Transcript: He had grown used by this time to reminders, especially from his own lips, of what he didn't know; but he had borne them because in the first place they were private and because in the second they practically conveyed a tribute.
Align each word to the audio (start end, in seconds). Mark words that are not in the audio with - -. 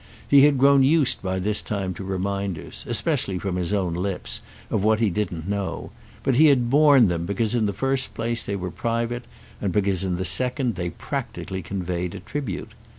He 0.27 0.45
had 0.45 0.57
grown 0.57 0.81
used 0.81 1.21
by 1.21 1.37
this 1.37 1.61
time 1.61 1.93
to 1.93 2.03
reminders, 2.03 2.83
especially 2.87 3.37
from 3.37 3.55
his 3.55 3.71
own 3.71 3.93
lips, 3.93 4.41
of 4.71 4.83
what 4.83 4.99
he 4.99 5.11
didn't 5.11 5.47
know; 5.47 5.91
but 6.23 6.37
he 6.37 6.47
had 6.47 6.71
borne 6.71 7.07
them 7.07 7.27
because 7.27 7.53
in 7.53 7.67
the 7.67 7.71
first 7.71 8.15
place 8.15 8.41
they 8.41 8.55
were 8.55 8.71
private 8.71 9.25
and 9.61 9.71
because 9.71 10.03
in 10.03 10.15
the 10.15 10.25
second 10.25 10.73
they 10.73 10.89
practically 10.89 11.61
conveyed 11.61 12.15
a 12.15 12.19
tribute. 12.19 12.71